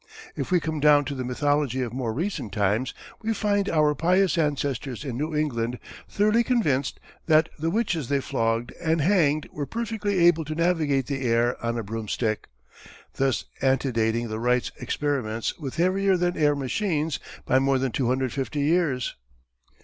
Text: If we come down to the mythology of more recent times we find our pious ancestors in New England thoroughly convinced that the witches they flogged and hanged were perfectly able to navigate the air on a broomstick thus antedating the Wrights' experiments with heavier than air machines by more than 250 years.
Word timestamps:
If 0.35 0.49
we 0.49 0.59
come 0.59 0.79
down 0.79 1.05
to 1.05 1.13
the 1.13 1.23
mythology 1.23 1.83
of 1.83 1.93
more 1.93 2.11
recent 2.11 2.51
times 2.51 2.91
we 3.21 3.35
find 3.35 3.69
our 3.69 3.93
pious 3.93 4.35
ancestors 4.35 5.05
in 5.05 5.15
New 5.15 5.35
England 5.35 5.77
thoroughly 6.09 6.43
convinced 6.43 6.99
that 7.27 7.49
the 7.59 7.69
witches 7.69 8.09
they 8.09 8.19
flogged 8.19 8.73
and 8.81 8.99
hanged 8.99 9.47
were 9.51 9.67
perfectly 9.67 10.25
able 10.25 10.43
to 10.45 10.55
navigate 10.55 11.05
the 11.05 11.21
air 11.21 11.55
on 11.63 11.77
a 11.77 11.83
broomstick 11.83 12.47
thus 13.17 13.45
antedating 13.61 14.27
the 14.29 14.39
Wrights' 14.39 14.71
experiments 14.79 15.55
with 15.59 15.75
heavier 15.75 16.17
than 16.17 16.35
air 16.35 16.55
machines 16.55 17.19
by 17.45 17.59
more 17.59 17.77
than 17.77 17.91
250 17.91 18.59
years. 18.59 19.15